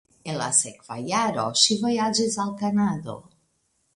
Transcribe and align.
En 0.31 0.37
la 0.37 0.45
sekva 0.59 0.95
jaro 1.09 1.43
ŝi 1.65 1.77
vojaĝis 1.83 2.39
al 2.45 2.57
Kanado. 2.63 3.19